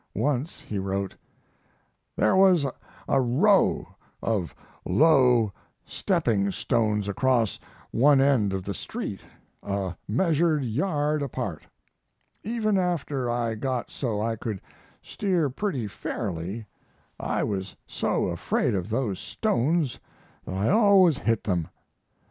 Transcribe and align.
Once 0.15 0.61
he 0.61 0.79
wrote: 0.79 1.15
There 2.15 2.35
was 2.35 2.65
a 3.07 3.21
row 3.21 3.87
of 4.23 4.55
low 4.83 5.53
stepping 5.85 6.49
stones 6.49 7.07
across 7.07 7.59
one 7.91 8.19
end 8.19 8.51
of 8.51 8.63
the 8.63 8.73
street, 8.73 9.21
a 9.61 9.95
measured 10.07 10.63
yard 10.63 11.21
apart. 11.21 11.67
Even 12.41 12.79
after 12.79 13.29
I 13.29 13.53
got 13.53 13.91
so 13.91 14.19
I 14.19 14.35
could 14.37 14.59
steer 15.03 15.51
pretty 15.51 15.85
fairly 15.85 16.65
I 17.19 17.43
was 17.43 17.75
so 17.85 18.25
afraid 18.29 18.73
of 18.73 18.89
those 18.89 19.19
stones 19.19 19.99
that 20.45 20.55
I 20.55 20.67
always 20.67 21.19
hit 21.19 21.43
them. 21.43 21.67